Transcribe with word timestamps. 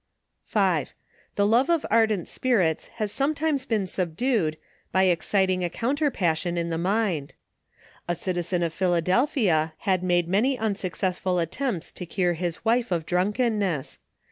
5. 0.45 0.95
The 1.35 1.45
love 1.45 1.69
of 1.69 1.85
ardent 1.91 2.27
spirits 2.27 2.87
has 2.95 3.11
sometimes 3.11 3.67
been 3.67 3.85
sub 3.85 4.17
dued, 4.17 4.57
by 4.91 5.03
exciting 5.03 5.63
a 5.63 5.69
counter 5.69 6.09
passion 6.09 6.57
in 6.57 6.71
the 6.71 6.77
mind. 6.79 7.35
A 8.07 8.13
citi 8.13 8.43
zen 8.43 8.63
of 8.63 8.73
Philadelphia, 8.73 9.73
had 9.81 10.01
made 10.01 10.27
many 10.27 10.57
unsuccessful 10.57 11.39
at 11.39 11.51
tempts 11.51 11.91
to 11.91 12.07
cure 12.07 12.33
his 12.33 12.65
wife 12.65 12.91
of 12.91 13.05
drunkenness. 13.05 13.99